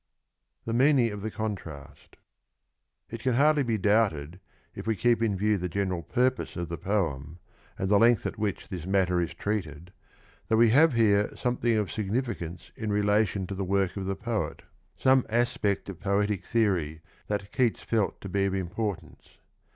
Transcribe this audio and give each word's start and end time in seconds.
Tho 0.65 0.73
meaning 0.73 1.05
It 1.15 1.21
can 3.21 3.33
hardly 3.35 3.61
be 3.61 3.77
doubted, 3.77 4.39
if 4.73 4.87
we 4.87 4.95
keep 4.95 5.21
in 5.21 5.37
view 5.37 5.59
the 5.59 5.65
of 5.65 5.69
the 5.69 5.69
conimst. 5.69 5.71
'^ 5.73 5.73
general 5.83 6.01
purpose 6.01 6.55
of 6.57 6.69
the 6.69 6.77
poem, 6.79 7.37
and 7.77 7.87
the 7.87 7.99
length 7.99 8.25
at 8.25 8.39
which 8.39 8.69
this 8.69 8.87
matter 8.87 9.21
is 9.21 9.35
treated, 9.35 9.93
that 10.47 10.57
we 10.57 10.69
have 10.71 10.93
here 10.93 11.31
something 11.37 11.75
of 11.75 11.89
signifi 11.89 12.35
cance 12.39 12.71
in 12.75 12.91
relation 12.91 13.45
to 13.45 13.53
the 13.53 13.63
work 13.63 13.95
of 13.95 14.07
the 14.07 14.15
poet, 14.15 14.63
some 14.97 15.23
aspect 15.29 15.87
of 15.87 15.99
poetic 15.99 16.43
theory 16.45 17.01
that 17.27 17.51
Keats 17.51 17.83
felt 17.83 18.19
to 18.21 18.27
be 18.29 18.45
of 18.45 18.55
importance. 18.55 19.37